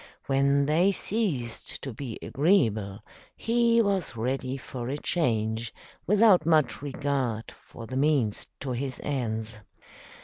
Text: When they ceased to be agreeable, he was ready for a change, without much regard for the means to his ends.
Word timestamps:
When 0.25 0.65
they 0.65 0.91
ceased 0.91 1.83
to 1.83 1.93
be 1.93 2.17
agreeable, 2.23 3.01
he 3.35 3.83
was 3.83 4.17
ready 4.17 4.57
for 4.57 4.89
a 4.89 4.97
change, 4.97 5.75
without 6.07 6.43
much 6.43 6.81
regard 6.81 7.51
for 7.51 7.85
the 7.85 7.97
means 7.97 8.47
to 8.61 8.71
his 8.71 8.99
ends. 9.03 9.59